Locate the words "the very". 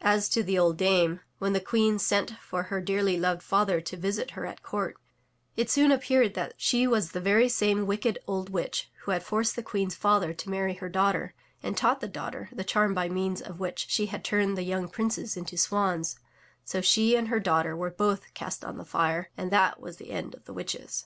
7.10-7.50